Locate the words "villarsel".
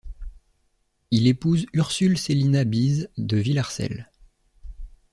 3.37-4.09